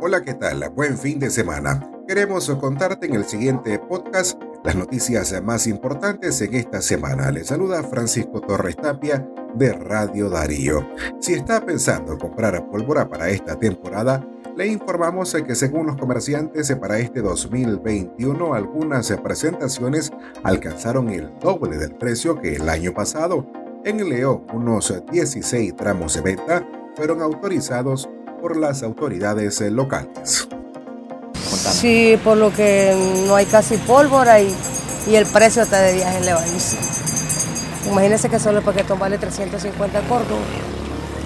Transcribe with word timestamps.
Hola, 0.00 0.22
¿qué 0.22 0.34
tal? 0.34 0.70
Buen 0.76 0.96
fin 0.96 1.18
de 1.18 1.28
semana. 1.28 1.90
Queremos 2.06 2.48
contarte 2.60 3.06
en 3.06 3.14
el 3.14 3.24
siguiente 3.24 3.80
podcast 3.80 4.40
las 4.62 4.76
noticias 4.76 5.34
más 5.42 5.66
importantes 5.66 6.40
en 6.40 6.54
esta 6.54 6.80
semana. 6.80 7.32
Le 7.32 7.42
saluda 7.42 7.82
Francisco 7.82 8.40
Torres 8.40 8.76
Tapia 8.76 9.28
de 9.54 9.72
Radio 9.72 10.30
Darío. 10.30 10.88
Si 11.18 11.32
está 11.34 11.66
pensando 11.66 12.16
comprar 12.16 12.70
pólvora 12.70 13.08
para 13.08 13.28
esta 13.30 13.58
temporada, 13.58 14.24
le 14.56 14.68
informamos 14.68 15.34
que 15.44 15.56
según 15.56 15.88
los 15.88 15.96
comerciantes 15.96 16.72
para 16.76 17.00
este 17.00 17.20
2021 17.20 18.54
algunas 18.54 19.10
presentaciones 19.20 20.12
alcanzaron 20.44 21.10
el 21.10 21.36
doble 21.40 21.76
del 21.76 21.96
precio 21.96 22.40
que 22.40 22.54
el 22.54 22.68
año 22.68 22.94
pasado. 22.94 23.44
En 23.84 24.08
León, 24.08 24.44
unos 24.52 24.94
16 25.10 25.74
tramos 25.74 26.14
de 26.14 26.20
venta 26.20 26.64
fueron 26.94 27.20
autorizados 27.20 28.08
por 28.40 28.56
las 28.56 28.82
autoridades 28.82 29.60
locales. 29.60 30.48
Sí, 31.34 32.18
por 32.22 32.36
lo 32.36 32.52
que 32.52 32.94
no 33.26 33.34
hay 33.34 33.46
casi 33.46 33.76
pólvora 33.76 34.40
y, 34.40 34.54
y 35.06 35.16
el 35.16 35.26
precio 35.26 35.62
está 35.62 35.80
de 35.80 35.94
viaje 35.94 36.18
elevadísimo. 36.18 36.82
Imagínense 37.90 38.28
que 38.28 38.38
solo 38.38 38.58
el 38.58 38.64
paquetón 38.64 38.98
vale 38.98 39.18
350 39.18 40.00
cordos. 40.02 40.38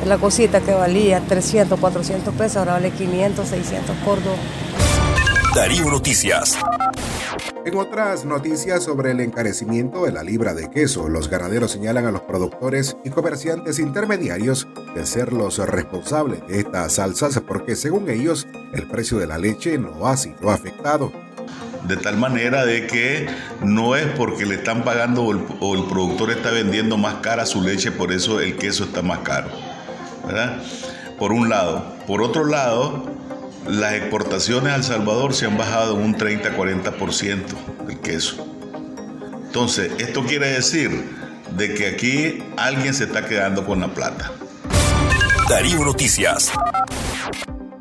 La 0.07 0.19
cosita 0.19 0.61
que 0.61 0.75
valía 0.75 1.21
300, 1.21 1.79
400 1.79 2.35
pesos, 2.35 2.57
ahora 2.57 2.73
vale 2.73 2.91
500, 2.91 3.49
600 3.49 3.97
cordos. 4.05 4.37
Darío 5.55 5.85
Noticias. 5.91 6.59
En 7.65 7.77
otras 7.77 8.25
noticias 8.25 8.83
sobre 8.83 9.13
el 9.13 9.21
encarecimiento 9.21 10.05
de 10.05 10.13
la 10.13 10.25
libra 10.25 10.55
de 10.55 10.69
queso, 10.69 11.09
los 11.09 11.29
ganaderos 11.29 11.71
señalan 11.71 12.07
a 12.07 12.11
los 12.11 12.23
productores 12.23 12.97
y 13.05 13.11
comerciantes 13.11 13.79
intermediarios 13.79 14.67
de 14.95 15.07
ser 15.07 15.33
los 15.33 15.59
responsables 15.59 16.47
de 16.47 16.61
estas 16.61 16.95
salsas 16.95 17.41
porque 17.47 17.77
según 17.77 18.11
ellos 18.11 18.47
el 18.73 18.87
precio 18.87 19.19
de 19.19 19.27
la 19.27 19.39
leche 19.39 19.79
no 19.79 20.07
ha 20.07 20.17
sido 20.17 20.51
afectado. 20.51 21.13
De 21.87 21.97
tal 21.97 22.17
manera 22.17 22.65
de 22.65 22.87
que 22.87 23.27
no 23.63 23.97
es 23.97 24.07
porque 24.17 24.47
le 24.47 24.55
están 24.55 24.85
pagando 24.85 25.25
o 25.25 25.75
el, 25.75 25.85
productor 25.87 26.31
está 26.31 26.51
vendiendo 26.51 26.97
más 26.97 27.17
cara 27.17 27.45
su 27.45 27.61
leche, 27.61 27.91
por 27.91 28.13
eso 28.13 28.41
el 28.41 28.57
queso 28.57 28.85
está 28.85 29.03
más 29.03 29.21
caro. 29.21 29.49
¿verdad? 30.27 30.63
Por 31.19 31.33
un 31.33 31.49
lado. 31.49 31.85
Por 32.07 32.23
otro 32.23 32.45
lado, 32.45 33.05
las 33.67 33.95
exportaciones 33.95 34.73
a 34.73 34.77
El 34.77 34.85
Salvador 34.85 35.35
se 35.35 35.47
han 35.47 35.57
bajado 35.59 35.95
un 35.95 36.17
30-40% 36.17 37.87
del 37.87 37.99
queso. 38.01 38.47
Entonces, 39.47 39.93
esto 39.99 40.25
quiere 40.25 40.49
decir 40.49 40.91
de 41.57 41.75
que 41.75 41.87
aquí 41.87 42.43
alguien 42.57 42.95
se 42.95 43.05
está 43.05 43.27
quedando 43.27 43.67
con 43.67 43.81
la 43.81 43.89
plata. 43.89 44.33
Darío 45.53 45.85
Noticias. 45.85 46.51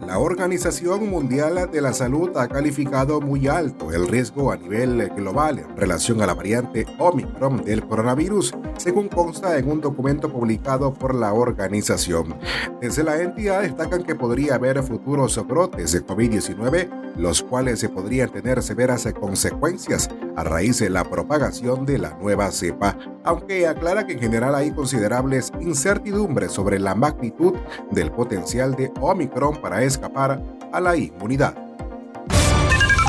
La 0.05 0.19
Organización 0.19 1.09
Mundial 1.09 1.71
de 1.71 1.79
la 1.79 1.93
Salud 1.93 2.35
ha 2.35 2.49
calificado 2.49 3.21
muy 3.21 3.47
alto 3.47 3.93
el 3.93 4.09
riesgo 4.09 4.51
a 4.51 4.57
nivel 4.57 5.07
global 5.15 5.59
en 5.59 5.77
relación 5.77 6.21
a 6.21 6.25
la 6.25 6.33
variante 6.33 6.85
Omicron 6.99 7.63
del 7.63 7.87
coronavirus, 7.87 8.53
según 8.75 9.07
consta 9.07 9.57
en 9.57 9.71
un 9.71 9.79
documento 9.79 10.29
publicado 10.29 10.93
por 10.93 11.15
la 11.15 11.31
organización. 11.31 12.35
Desde 12.81 13.05
la 13.05 13.21
entidad 13.21 13.61
destacan 13.61 14.03
que 14.03 14.15
podría 14.15 14.55
haber 14.55 14.83
futuros 14.83 15.41
brotes 15.47 15.93
de 15.93 16.05
COVID-19, 16.05 17.15
los 17.15 17.41
cuales 17.41 17.79
se 17.79 17.87
podrían 17.87 18.33
tener 18.33 18.61
severas 18.61 19.07
consecuencias 19.17 20.09
a 20.35 20.43
raíz 20.43 20.79
de 20.79 20.89
la 20.89 21.03
propagación 21.03 21.85
de 21.85 21.97
la 21.97 22.15
nueva 22.15 22.51
cepa, 22.51 22.97
aunque 23.23 23.67
aclara 23.67 24.05
que 24.05 24.13
en 24.13 24.19
general 24.19 24.55
hay 24.55 24.71
considerables 24.71 25.51
incertidumbres 25.59 26.51
sobre 26.51 26.79
la 26.79 26.95
magnitud 26.95 27.53
del 27.91 28.11
potencial 28.11 28.75
de 28.75 28.91
Omicron 28.99 29.61
para 29.61 29.83
escapar 29.83 30.41
a 30.71 30.79
la 30.79 30.95
inmunidad. 30.95 31.55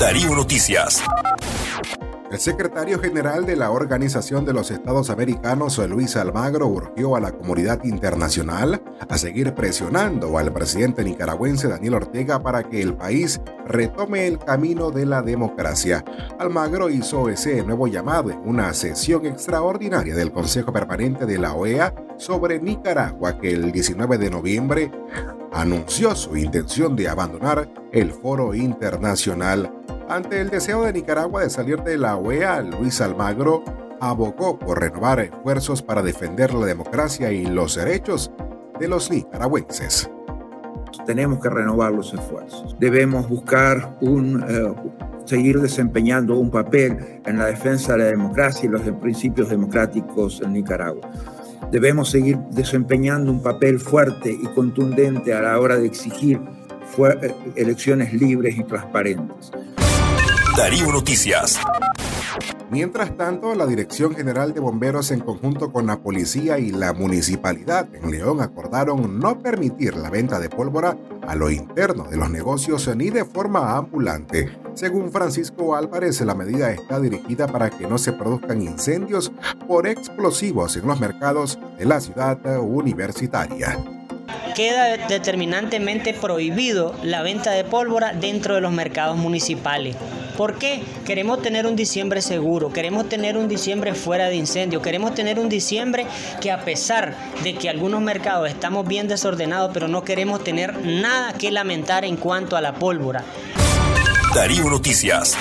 Darío 0.00 0.34
Noticias. 0.34 1.02
El 2.32 2.40
secretario 2.40 2.98
general 2.98 3.44
de 3.44 3.56
la 3.56 3.70
Organización 3.70 4.46
de 4.46 4.54
los 4.54 4.70
Estados 4.70 5.10
Americanos, 5.10 5.76
Luis 5.86 6.16
Almagro, 6.16 6.66
urgió 6.66 7.14
a 7.14 7.20
la 7.20 7.32
comunidad 7.32 7.84
internacional 7.84 8.82
a 9.06 9.18
seguir 9.18 9.54
presionando 9.54 10.38
al 10.38 10.50
presidente 10.50 11.04
nicaragüense 11.04 11.68
Daniel 11.68 11.92
Ortega 11.92 12.42
para 12.42 12.62
que 12.62 12.80
el 12.80 12.94
país 12.94 13.38
retome 13.66 14.26
el 14.26 14.38
camino 14.38 14.90
de 14.90 15.04
la 15.04 15.20
democracia. 15.20 16.02
Almagro 16.38 16.88
hizo 16.88 17.28
ese 17.28 17.62
nuevo 17.64 17.86
llamado 17.86 18.30
en 18.30 18.40
una 18.46 18.72
sesión 18.72 19.26
extraordinaria 19.26 20.16
del 20.16 20.32
Consejo 20.32 20.72
Permanente 20.72 21.26
de 21.26 21.36
la 21.36 21.52
OEA 21.52 21.94
sobre 22.16 22.58
Nicaragua 22.60 23.38
que 23.38 23.52
el 23.52 23.72
19 23.72 24.16
de 24.16 24.30
noviembre 24.30 24.90
anunció 25.52 26.14
su 26.14 26.34
intención 26.38 26.96
de 26.96 27.10
abandonar 27.10 27.68
el 27.92 28.10
foro 28.10 28.54
internacional 28.54 29.81
ante 30.14 30.42
el 30.42 30.50
deseo 30.50 30.84
de 30.84 30.92
Nicaragua 30.92 31.42
de 31.42 31.48
salir 31.48 31.82
de 31.82 31.96
la 31.96 32.16
OEA, 32.16 32.60
Luis 32.60 33.00
Almagro 33.00 33.64
abogó 33.98 34.58
por 34.58 34.80
renovar 34.80 35.20
esfuerzos 35.20 35.80
para 35.80 36.02
defender 36.02 36.52
la 36.52 36.66
democracia 36.66 37.32
y 37.32 37.46
los 37.46 37.76
derechos 37.76 38.30
de 38.78 38.88
los 38.88 39.10
nicaragüenses. 39.10 40.10
Tenemos 41.06 41.40
que 41.40 41.48
renovar 41.48 41.92
los 41.92 42.12
esfuerzos. 42.12 42.76
Debemos 42.78 43.26
buscar 43.26 43.96
un, 44.02 44.44
eh, 44.46 44.74
seguir 45.24 45.60
desempeñando 45.60 46.36
un 46.36 46.50
papel 46.50 47.22
en 47.24 47.38
la 47.38 47.46
defensa 47.46 47.92
de 47.92 47.98
la 48.00 48.04
democracia 48.04 48.66
y 48.66 48.70
los 48.70 48.82
principios 49.00 49.48
democráticos 49.48 50.42
en 50.42 50.52
Nicaragua. 50.52 51.10
Debemos 51.70 52.10
seguir 52.10 52.36
desempeñando 52.50 53.32
un 53.32 53.42
papel 53.42 53.80
fuerte 53.80 54.30
y 54.30 54.46
contundente 54.48 55.32
a 55.32 55.40
la 55.40 55.58
hora 55.58 55.76
de 55.76 55.86
exigir 55.86 56.38
elecciones 57.56 58.12
libres 58.12 58.58
y 58.58 58.64
transparentes. 58.64 59.50
Darío 60.56 60.92
Noticias. 60.92 61.58
Mientras 62.70 63.16
tanto, 63.16 63.54
la 63.54 63.66
Dirección 63.66 64.14
General 64.14 64.52
de 64.52 64.60
Bomberos 64.60 65.10
en 65.10 65.20
conjunto 65.20 65.72
con 65.72 65.86
la 65.86 66.00
policía 66.02 66.58
y 66.58 66.70
la 66.70 66.92
municipalidad 66.92 67.88
en 67.94 68.10
León 68.10 68.42
acordaron 68.42 69.18
no 69.18 69.40
permitir 69.40 69.96
la 69.96 70.10
venta 70.10 70.40
de 70.40 70.50
pólvora 70.50 70.96
a 71.26 71.34
lo 71.36 71.50
interno 71.50 72.04
de 72.04 72.18
los 72.18 72.30
negocios 72.30 72.94
ni 72.94 73.08
de 73.08 73.24
forma 73.24 73.76
ambulante. 73.78 74.52
Según 74.74 75.10
Francisco 75.10 75.74
Álvarez, 75.74 76.20
la 76.20 76.34
medida 76.34 76.70
está 76.70 77.00
dirigida 77.00 77.46
para 77.46 77.70
que 77.70 77.86
no 77.86 77.96
se 77.96 78.12
produzcan 78.12 78.60
incendios 78.60 79.32
por 79.66 79.86
explosivos 79.86 80.76
en 80.76 80.86
los 80.86 81.00
mercados 81.00 81.58
de 81.78 81.86
la 81.86 82.00
ciudad 82.00 82.38
universitaria 82.60 83.78
queda 84.54 84.98
determinantemente 85.08 86.12
prohibido 86.12 86.94
la 87.02 87.22
venta 87.22 87.52
de 87.52 87.64
pólvora 87.64 88.12
dentro 88.12 88.54
de 88.54 88.60
los 88.60 88.70
mercados 88.70 89.16
municipales. 89.16 89.96
¿Por 90.36 90.58
qué? 90.58 90.82
Queremos 91.04 91.42
tener 91.42 91.66
un 91.66 91.76
diciembre 91.76 92.22
seguro, 92.22 92.72
queremos 92.72 93.08
tener 93.08 93.36
un 93.36 93.48
diciembre 93.48 93.94
fuera 93.94 94.28
de 94.28 94.36
incendio, 94.36 94.80
queremos 94.80 95.14
tener 95.14 95.38
un 95.38 95.48
diciembre 95.48 96.06
que 96.40 96.50
a 96.50 96.64
pesar 96.64 97.14
de 97.42 97.54
que 97.54 97.68
algunos 97.68 98.00
mercados 98.00 98.48
estamos 98.48 98.86
bien 98.86 99.08
desordenados, 99.08 99.70
pero 99.74 99.88
no 99.88 100.04
queremos 100.04 100.42
tener 100.42 100.84
nada 100.84 101.34
que 101.34 101.50
lamentar 101.50 102.04
en 102.04 102.16
cuanto 102.16 102.56
a 102.56 102.60
la 102.60 102.74
pólvora. 102.74 103.24
Darío 104.34 104.70
Noticias. 104.70 105.36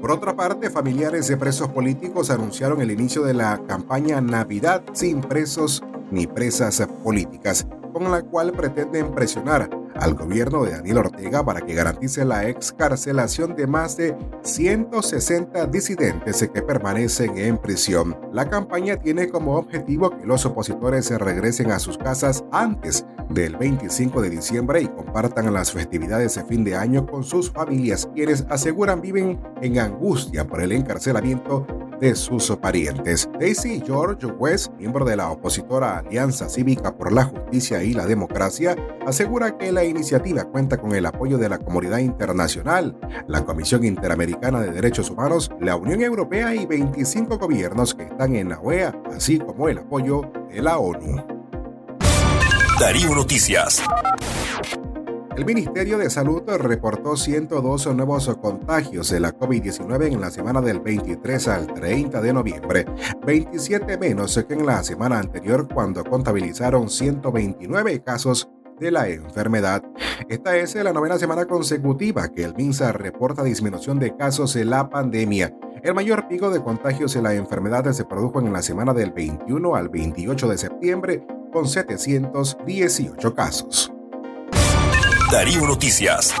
Por 0.00 0.10
otra 0.10 0.36
parte, 0.36 0.70
familiares 0.70 1.26
de 1.28 1.36
presos 1.36 1.68
políticos 1.68 2.30
anunciaron 2.30 2.80
el 2.80 2.90
inicio 2.90 3.22
de 3.22 3.34
la 3.34 3.60
campaña 3.66 4.20
Navidad 4.20 4.82
sin 4.92 5.20
presos 5.20 5.82
ni 6.10 6.26
presas 6.26 6.86
políticas, 7.02 7.66
con 7.92 8.10
la 8.10 8.22
cual 8.22 8.52
pretenden 8.52 9.12
presionar 9.12 9.68
al 10.00 10.14
gobierno 10.14 10.64
de 10.64 10.72
Daniel 10.72 10.98
Ortega 10.98 11.44
para 11.44 11.60
que 11.60 11.74
garantice 11.74 12.24
la 12.24 12.48
excarcelación 12.48 13.54
de 13.54 13.66
más 13.66 13.96
de 13.96 14.16
160 14.42 15.66
disidentes 15.66 16.48
que 16.52 16.62
permanecen 16.62 17.36
en 17.38 17.58
prisión. 17.58 18.16
La 18.32 18.48
campaña 18.48 18.96
tiene 18.96 19.28
como 19.28 19.56
objetivo 19.56 20.10
que 20.10 20.26
los 20.26 20.46
opositores 20.46 21.06
se 21.06 21.18
regresen 21.18 21.70
a 21.70 21.78
sus 21.78 21.98
casas 21.98 22.44
antes 22.52 23.04
del 23.30 23.56
25 23.56 24.22
de 24.22 24.30
diciembre 24.30 24.82
y 24.82 24.88
compartan 24.88 25.52
las 25.52 25.72
festividades 25.72 26.34
de 26.36 26.44
fin 26.44 26.64
de 26.64 26.76
año 26.76 27.06
con 27.06 27.24
sus 27.24 27.50
familias, 27.50 28.08
quienes 28.14 28.46
aseguran 28.48 29.00
viven 29.00 29.40
en 29.60 29.78
angustia 29.78 30.46
por 30.46 30.62
el 30.62 30.72
encarcelamiento 30.72 31.66
de 32.00 32.14
sus 32.14 32.50
parientes. 32.56 33.28
Daisy 33.38 33.82
George 33.84 34.26
West, 34.26 34.72
miembro 34.78 35.04
de 35.04 35.16
la 35.16 35.30
opositora 35.30 35.98
Alianza 35.98 36.48
Cívica 36.48 36.96
por 36.96 37.12
la 37.12 37.24
Justicia 37.24 37.82
y 37.82 37.92
la 37.92 38.06
Democracia, 38.06 38.76
asegura 39.06 39.56
que 39.56 39.72
la 39.72 39.84
iniciativa 39.84 40.44
cuenta 40.44 40.78
con 40.78 40.94
el 40.94 41.06
apoyo 41.06 41.38
de 41.38 41.48
la 41.48 41.58
comunidad 41.58 41.98
internacional, 41.98 42.96
la 43.26 43.44
Comisión 43.44 43.84
Interamericana 43.84 44.60
de 44.60 44.72
Derechos 44.72 45.10
Humanos, 45.10 45.50
la 45.60 45.76
Unión 45.76 46.02
Europea 46.02 46.54
y 46.54 46.66
25 46.66 47.38
gobiernos 47.38 47.94
que 47.94 48.04
están 48.04 48.36
en 48.36 48.50
la 48.50 48.60
OEA, 48.60 48.94
así 49.14 49.38
como 49.38 49.68
el 49.68 49.78
apoyo 49.78 50.22
de 50.50 50.62
la 50.62 50.78
ONU. 50.78 51.24
Darío 52.78 53.14
Noticias. 53.14 53.82
El 55.36 55.44
Ministerio 55.44 55.98
de 55.98 56.08
Salud 56.08 56.42
reportó 56.46 57.14
102 57.14 57.94
nuevos 57.94 58.34
contagios 58.40 59.10
de 59.10 59.20
la 59.20 59.36
COVID-19 59.36 60.10
en 60.10 60.18
la 60.22 60.30
semana 60.30 60.62
del 60.62 60.80
23 60.80 61.48
al 61.48 61.74
30 61.74 62.22
de 62.22 62.32
noviembre, 62.32 62.86
27 63.26 63.98
menos 63.98 64.42
que 64.48 64.54
en 64.54 64.64
la 64.64 64.82
semana 64.82 65.18
anterior 65.18 65.68
cuando 65.72 66.02
contabilizaron 66.04 66.88
129 66.88 68.02
casos 68.02 68.48
de 68.80 68.90
la 68.90 69.08
enfermedad. 69.08 69.82
Esta 70.30 70.56
es 70.56 70.74
la 70.74 70.94
novena 70.94 71.18
semana 71.18 71.44
consecutiva 71.44 72.30
que 72.30 72.42
el 72.42 72.54
MINSA 72.54 72.92
reporta 72.92 73.44
disminución 73.44 73.98
de 73.98 74.16
casos 74.16 74.56
en 74.56 74.70
la 74.70 74.88
pandemia. 74.88 75.54
El 75.82 75.92
mayor 75.92 76.28
pico 76.28 76.48
de 76.48 76.62
contagios 76.62 77.14
en 77.14 77.24
la 77.24 77.34
enfermedad 77.34 77.92
se 77.92 78.06
produjo 78.06 78.40
en 78.40 78.54
la 78.54 78.62
semana 78.62 78.94
del 78.94 79.12
21 79.12 79.76
al 79.76 79.90
28 79.90 80.48
de 80.48 80.56
septiembre 80.56 81.26
con 81.52 81.68
718 81.68 83.34
casos. 83.34 83.95
Darío 85.36 85.66
Noticias. 85.66 86.34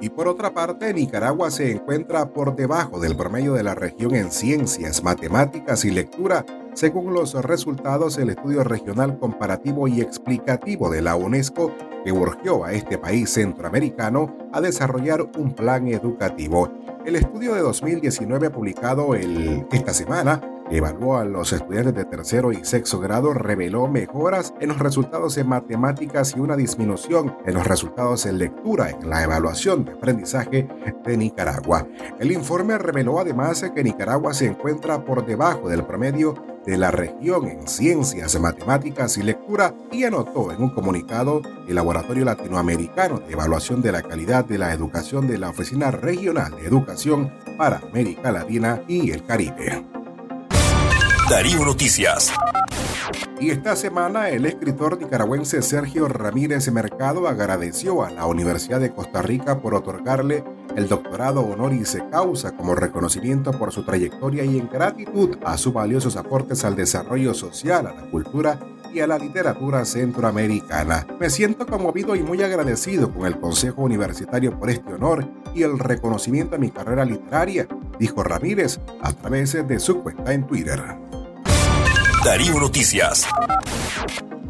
Y 0.00 0.08
por 0.08 0.26
otra 0.26 0.54
parte, 0.54 0.94
Nicaragua 0.94 1.50
se 1.50 1.70
encuentra 1.70 2.30
por 2.30 2.56
debajo 2.56 2.98
del 2.98 3.14
promedio 3.14 3.52
de 3.52 3.62
la 3.62 3.74
región 3.74 4.14
en 4.14 4.30
ciencias, 4.30 5.04
matemáticas 5.04 5.84
y 5.84 5.90
lectura, 5.90 6.46
según 6.72 7.12
los 7.12 7.34
resultados 7.34 8.16
del 8.16 8.30
estudio 8.30 8.64
regional 8.64 9.18
comparativo 9.18 9.86
y 9.86 10.00
explicativo 10.00 10.88
de 10.88 11.02
la 11.02 11.14
UNESCO 11.14 11.70
que 12.06 12.10
urgió 12.10 12.64
a 12.64 12.72
este 12.72 12.96
país 12.96 13.28
centroamericano 13.34 14.34
a 14.50 14.62
desarrollar 14.62 15.20
un 15.36 15.52
plan 15.52 15.88
educativo. 15.88 16.72
El 17.04 17.16
estudio 17.16 17.52
de 17.52 17.60
2019 17.60 18.48
publicado 18.48 19.14
el, 19.14 19.66
esta 19.72 19.92
semana 19.92 20.40
evaluó 20.70 21.16
a 21.16 21.24
los 21.24 21.52
estudiantes 21.52 21.94
de 21.94 22.04
tercero 22.04 22.52
y 22.52 22.64
sexto 22.64 23.00
grado 23.00 23.32
reveló 23.32 23.88
mejoras 23.88 24.54
en 24.60 24.68
los 24.68 24.78
resultados 24.78 25.36
en 25.38 25.48
matemáticas 25.48 26.34
y 26.36 26.40
una 26.40 26.56
disminución 26.56 27.36
en 27.46 27.54
los 27.54 27.66
resultados 27.66 28.26
en 28.26 28.38
lectura 28.38 28.90
en 28.90 29.08
la 29.08 29.22
evaluación 29.22 29.84
de 29.84 29.92
aprendizaje 29.92 30.68
de 31.04 31.16
Nicaragua. 31.16 31.86
El 32.18 32.32
informe 32.32 32.78
reveló 32.78 33.18
además 33.18 33.64
que 33.74 33.84
Nicaragua 33.84 34.34
se 34.34 34.46
encuentra 34.46 35.04
por 35.04 35.24
debajo 35.24 35.68
del 35.68 35.84
promedio 35.84 36.34
de 36.66 36.76
la 36.76 36.90
región 36.90 37.48
en 37.48 37.66
ciencias, 37.66 38.38
matemáticas 38.38 39.16
y 39.16 39.22
lectura 39.22 39.74
y 39.90 40.04
anotó 40.04 40.52
en 40.52 40.62
un 40.62 40.70
comunicado 40.70 41.40
el 41.66 41.74
Laboratorio 41.74 42.26
Latinoamericano 42.26 43.20
de 43.20 43.32
Evaluación 43.32 43.80
de 43.80 43.92
la 43.92 44.02
Calidad 44.02 44.44
de 44.44 44.58
la 44.58 44.72
Educación 44.74 45.26
de 45.26 45.38
la 45.38 45.48
Oficina 45.48 45.90
Regional 45.90 46.54
de 46.56 46.66
Educación 46.66 47.32
para 47.56 47.78
América 47.78 48.30
Latina 48.32 48.82
y 48.86 49.10
el 49.12 49.24
Caribe. 49.24 49.97
Darío 51.28 51.62
Noticias. 51.62 52.32
Y 53.38 53.50
esta 53.50 53.76
semana 53.76 54.30
el 54.30 54.46
escritor 54.46 54.98
nicaragüense 54.98 55.60
Sergio 55.60 56.08
Ramírez 56.08 56.72
Mercado 56.72 57.28
agradeció 57.28 58.02
a 58.02 58.10
la 58.10 58.24
Universidad 58.24 58.80
de 58.80 58.94
Costa 58.94 59.20
Rica 59.20 59.60
por 59.60 59.74
otorgarle 59.74 60.42
el 60.74 60.88
doctorado 60.88 61.42
honoris 61.42 61.98
causa 62.10 62.56
como 62.56 62.74
reconocimiento 62.74 63.50
por 63.50 63.72
su 63.72 63.84
trayectoria 63.84 64.42
y 64.44 64.58
en 64.58 64.70
gratitud 64.70 65.36
a 65.44 65.58
sus 65.58 65.74
valiosos 65.74 66.16
aportes 66.16 66.64
al 66.64 66.76
desarrollo 66.76 67.34
social, 67.34 67.86
a 67.86 67.92
la 67.92 68.10
cultura 68.10 68.58
y 68.94 69.00
a 69.00 69.06
la 69.06 69.18
literatura 69.18 69.84
centroamericana. 69.84 71.06
Me 71.20 71.28
siento 71.28 71.66
conmovido 71.66 72.16
y 72.16 72.22
muy 72.22 72.42
agradecido 72.42 73.12
con 73.12 73.26
el 73.26 73.38
Consejo 73.38 73.82
Universitario 73.82 74.58
por 74.58 74.70
este 74.70 74.94
honor 74.94 75.28
y 75.54 75.62
el 75.62 75.78
reconocimiento 75.78 76.56
a 76.56 76.58
mi 76.58 76.70
carrera 76.70 77.04
literaria, 77.04 77.68
dijo 77.98 78.22
Ramírez 78.22 78.80
a 79.02 79.12
través 79.12 79.52
de 79.52 79.78
su 79.78 80.02
cuenta 80.02 80.32
en 80.32 80.46
Twitter. 80.46 81.07
Darío 82.28 82.60
Noticias. 82.60 83.26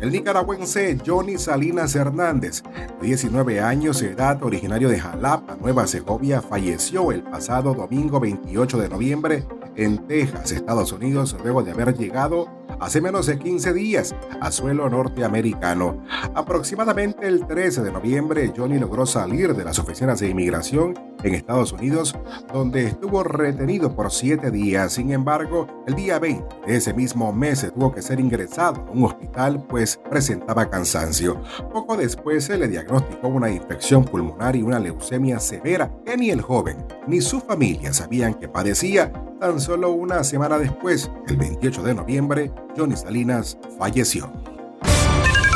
El 0.01 0.11
nicaragüense 0.11 0.99
Johnny 1.07 1.39
Salinas 1.39 1.95
Hernández, 1.95 2.65
de 3.01 3.07
19 3.07 3.61
años 3.61 4.01
de 4.01 4.11
edad, 4.11 4.43
originario 4.43 4.89
de 4.89 4.99
Jalapa, 4.99 5.57
Nueva 5.61 5.87
Segovia, 5.87 6.43
falleció 6.43 7.13
el 7.13 7.23
pasado 7.23 7.75
domingo 7.75 8.19
28 8.19 8.79
de 8.79 8.89
noviembre 8.89 9.45
en 9.77 10.09
Texas, 10.09 10.51
Estados 10.51 10.91
Unidos, 10.91 11.37
luego 11.41 11.63
de 11.63 11.71
haber 11.71 11.97
llegado 11.97 12.49
hace 12.81 13.01
menos 13.01 13.27
de 13.27 13.39
15 13.39 13.73
días 13.73 14.15
a 14.41 14.51
suelo 14.51 14.89
norteamericano. 14.89 16.03
Aproximadamente 16.35 17.27
el 17.27 17.47
13 17.47 17.83
de 17.83 17.93
noviembre, 17.93 18.53
Johnny 18.57 18.79
logró 18.79 19.07
salir 19.07 19.55
de 19.55 19.65
las 19.65 19.79
oficinas 19.79 20.21
de 20.21 20.29
inmigración 20.29 20.95
en 21.23 21.35
Estados 21.35 21.73
Unidos, 21.73 22.15
donde 22.53 22.87
estuvo 22.87 23.23
retenido 23.25 23.95
por 23.95 24.11
siete 24.11 24.51
días. 24.51 24.93
Sin 24.93 25.11
embargo, 25.13 25.67
el 25.87 25.95
día 25.95 26.19
20 26.19 26.45
de 26.67 26.77
ese 26.77 26.95
mismo 26.95 27.33
mes 27.33 27.67
tuvo 27.75 27.93
que 27.93 28.03
ser 28.03 28.21
ingresado 28.21 28.85
a 28.89 28.91
un 28.91 29.05
hospital, 29.05 29.65
pues 29.69 30.01
presentaba 30.09 30.71
cansancio. 30.71 31.41
Poco 31.73 31.97
después 31.97 32.45
se 32.45 32.59
le 32.59 32.69
diagnosticó 32.69 33.29
una 33.29 33.51
infección 33.51 34.05
pulmonar 34.05 34.57
y 34.57 34.63
una 34.63 34.79
leucemia 34.79 35.41
severa 35.41 35.91
que 36.05 36.17
ni 36.17 36.31
el 36.31 36.41
joven 36.41 36.87
ni 37.07 37.21
su 37.21 37.41
familia 37.41 37.93
sabían 37.93 38.35
que 38.35 38.49
padecía. 38.49 39.13
Tan 39.41 39.61
solo 39.61 39.93
una 39.93 40.25
semana 40.25 40.59
después, 40.59 41.09
el 41.29 41.37
28 41.37 41.85
de 41.85 41.95
noviembre, 41.95 42.53
Johnny 42.77 42.97
Salinas 42.97 43.57
falleció. 43.79 44.33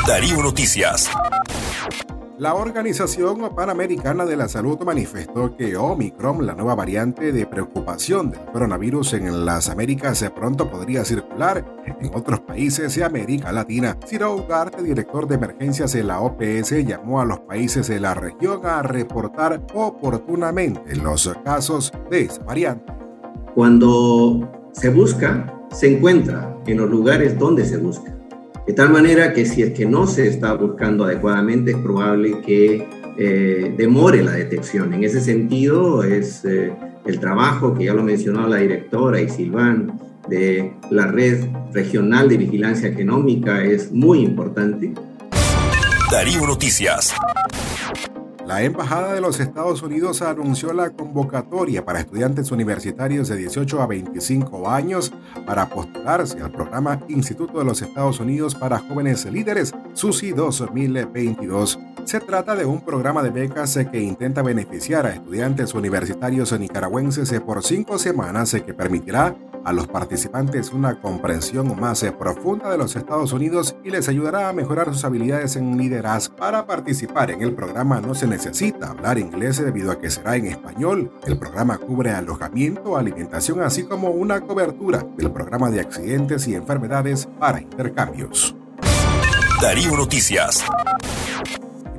Darío 0.07 0.41
Noticias. 0.41 1.11
La 2.39 2.55
Organización 2.55 3.55
Panamericana 3.57 4.25
de 4.25 4.37
la 4.37 4.49
Salud 4.49 4.79
manifestó 4.85 5.57
que 5.57 5.77
Omicron, 5.77 6.47
la 6.47 6.55
nueva 6.55 6.77
variante 6.77 7.33
de 7.33 7.45
preocupación 7.45 8.31
del 8.31 8.45
coronavirus 8.47 9.15
en 9.15 9.45
las 9.45 9.69
Américas, 9.69 10.25
pronto 10.35 10.71
podría 10.71 11.05
circular 11.05 11.65
en 11.85 12.15
otros 12.15 12.39
países 12.41 12.95
de 12.95 13.03
América 13.03 13.51
Latina. 13.51 13.99
Ciro 14.07 14.37
Ugarte, 14.37 14.83
director 14.83 15.27
de 15.27 15.35
emergencias 15.35 15.93
de 15.93 16.05
la 16.05 16.21
OPS, 16.21 16.85
llamó 16.85 17.21
a 17.21 17.25
los 17.25 17.41
países 17.41 17.89
de 17.89 17.99
la 17.99 18.15
región 18.15 18.65
a 18.65 18.83
reportar 18.83 19.61
oportunamente 19.75 20.95
los 20.97 21.33
casos 21.45 21.93
de 22.11 22.23
esa 22.23 22.43
variante. 22.45 23.02
Cuando 23.55 24.71
se 24.73 24.89
busca, 24.89 25.53
se 25.71 25.95
encuentra 25.95 26.57
en 26.67 26.79
los 26.79 26.91
lugares 26.91 27.39
donde 27.39 27.65
se 27.65 27.77
busca. 27.77 28.15
De 28.67 28.73
tal 28.73 28.91
manera 28.91 29.33
que 29.33 29.45
si 29.45 29.63
es 29.63 29.73
que 29.73 29.85
no 29.85 30.07
se 30.07 30.29
está 30.29 30.55
buscando 30.55 31.05
adecuadamente, 31.05 31.73
es 31.73 31.77
probable 31.79 32.41
que 32.41 32.89
eh, 33.19 33.75
demore 33.77 34.23
la 34.23 34.33
detección. 34.33 34.95
En 34.95 35.05
ese 35.05 35.21
sentido, 35.21 36.05
es 36.05 36.45
eh, 36.45 36.73
el 37.05 37.19
trabajo 37.19 37.75
que 37.75 37.85
ya 37.87 37.95
lo 37.95 38.03
mencionó 38.03 38.47
la 38.47 38.57
directora 38.57 39.21
y 39.21 39.29
Silván 39.29 40.01
de 40.29 40.73
la 40.91 41.07
Red 41.07 41.45
Regional 41.73 42.29
de 42.29 42.37
Vigilancia 42.37 42.93
Genómica 42.93 43.65
es 43.65 43.91
muy 43.93 44.21
importante. 44.21 44.93
Darío 46.11 46.47
Noticias. 46.47 47.13
La 48.53 48.63
Embajada 48.63 49.15
de 49.15 49.23
los 49.23 49.41
Estados 49.41 49.83
Unidos 49.83 50.21
anunció 50.21 50.75
la 50.75 50.91
convocatoria 50.91 51.87
para 51.87 52.01
estudiantes 52.01 52.53
universitarios 52.53 53.29
de 53.29 53.37
18 53.37 53.81
a 53.81 53.87
25 53.87 54.69
años 54.69 55.11
para 55.47 55.71
postularse 55.71 56.39
al 56.43 56.53
programa 56.53 57.01
Instituto 57.09 57.61
de 57.61 57.65
los 57.65 57.81
Estados 57.81 58.21
Unidos 58.21 58.55
para 58.55 58.77
Jóvenes 58.77 59.25
Líderes, 59.25 59.73
SUSI 59.95 60.33
2022. 60.33 61.79
Se 62.05 62.21
trata 62.21 62.55
de 62.55 62.67
un 62.67 62.83
programa 62.83 63.23
de 63.23 63.31
becas 63.31 63.79
que 63.91 64.03
intenta 64.03 64.43
beneficiar 64.43 65.07
a 65.07 65.15
estudiantes 65.15 65.73
universitarios 65.73 66.53
nicaragüenses 66.61 67.33
por 67.41 67.65
cinco 67.65 67.99
semanas 67.99 68.53
que 68.53 68.75
permitirá 68.75 69.35
a 69.65 69.73
los 69.73 69.87
participantes 69.87 70.73
una 70.73 71.01
comprensión 71.01 71.79
más 71.81 72.05
profunda 72.19 72.71
de 72.71 72.79
los 72.79 72.97
Estados 72.97 73.33
Unidos 73.33 73.77
y 73.85 73.91
les 73.91 74.09
ayudará 74.09 74.49
a 74.49 74.53
mejorar 74.53 74.93
sus 74.93 75.05
habilidades 75.05 75.57
en 75.57 75.77
liderazgo. 75.77 76.37
Para 76.37 76.67
participar 76.67 77.31
en 77.31 77.43
el 77.43 77.55
programa 77.55 78.01
no 78.01 78.15
se 78.15 78.27
necesita 78.27 78.91
hablar 78.91 79.19
inglés 79.19 79.63
debido 79.63 79.91
a 79.93 79.99
que 79.99 80.11
será 80.11 80.37
en 80.37 80.47
español. 80.47 81.13
El 81.27 81.39
programa 81.39 81.79
cubre 81.79 82.11
alojamiento, 82.13 82.97
alimentación, 82.97 83.63
así 83.63 83.85
como 83.85 84.11
una 84.11 84.41
cobertura 84.41 85.07
del 85.17 85.31
programa 85.31 85.71
de 85.71 85.81
accidentes 85.81 86.47
y 86.49 86.55
enfermedades 86.55 87.29
para 87.39 87.61
intercambios. 87.61 88.57
Darío 89.61 89.97
Noticias. 89.97 90.65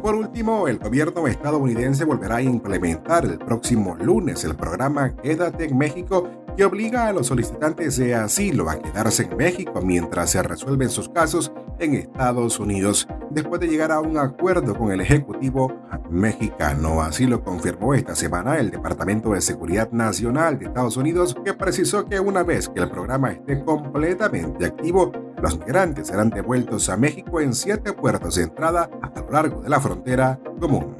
Por 0.03 0.15
último, 0.15 0.67
el 0.67 0.79
gobierno 0.79 1.27
estadounidense 1.27 2.03
volverá 2.03 2.35
a 2.35 2.41
implementar 2.41 3.23
el 3.23 3.37
próximo 3.37 3.95
lunes 3.95 4.43
el 4.43 4.53
programa 4.53 5.15
Quédate 5.15 5.63
en 5.63 5.77
México 5.77 6.29
que 6.57 6.65
obliga 6.65 7.07
a 7.07 7.13
los 7.13 7.27
solicitantes 7.27 7.95
de 7.95 8.13
asilo 8.13 8.69
a 8.69 8.79
quedarse 8.79 9.23
en 9.23 9.37
México 9.37 9.79
mientras 9.81 10.31
se 10.31 10.43
resuelven 10.43 10.89
sus 10.89 11.07
casos 11.07 11.53
en 11.83 11.95
Estados 11.95 12.59
Unidos, 12.59 13.07
después 13.29 13.59
de 13.61 13.67
llegar 13.67 13.91
a 13.91 13.99
un 13.99 14.17
acuerdo 14.17 14.75
con 14.75 14.91
el 14.91 15.01
Ejecutivo 15.01 15.73
mexicano. 16.09 17.01
Así 17.01 17.25
lo 17.25 17.43
confirmó 17.43 17.93
esta 17.93 18.15
semana 18.15 18.57
el 18.57 18.71
Departamento 18.71 19.33
de 19.33 19.41
Seguridad 19.41 19.91
Nacional 19.91 20.57
de 20.57 20.65
Estados 20.65 20.97
Unidos, 20.97 21.35
que 21.43 21.53
precisó 21.53 22.05
que 22.05 22.19
una 22.19 22.43
vez 22.43 22.69
que 22.69 22.81
el 22.81 22.89
programa 22.89 23.31
esté 23.31 23.63
completamente 23.63 24.65
activo, 24.65 25.11
los 25.41 25.59
migrantes 25.59 26.07
serán 26.07 26.29
devueltos 26.29 26.89
a 26.89 26.97
México 26.97 27.41
en 27.41 27.53
siete 27.53 27.93
puertos 27.93 28.35
de 28.35 28.43
entrada 28.43 28.89
a 29.01 29.19
lo 29.19 29.29
largo 29.29 29.61
de 29.61 29.69
la 29.69 29.79
frontera 29.79 30.39
común. 30.59 30.95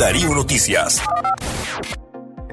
Darío 0.00 0.34
Noticias. 0.34 1.02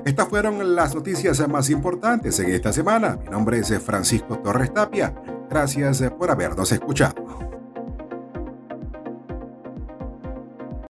Estas 0.06 0.28
fueron 0.28 0.76
las 0.76 0.94
noticias 0.94 1.48
más 1.48 1.72
importantes 1.72 2.40
en 2.40 2.52
esta 2.52 2.72
semana. 2.72 3.18
Mi 3.24 3.30
nombre 3.30 3.58
es 3.58 3.74
Francisco 3.80 4.38
Torres 4.38 4.72
Tapia. 4.72 5.16
Gracias 5.50 6.02
por 6.18 6.32
habernos 6.32 6.72
escuchado. 6.72 7.45